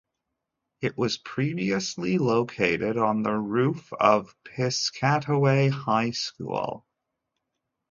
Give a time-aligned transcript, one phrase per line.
[0.81, 6.87] It was previously located on the roof of Piscataway High School.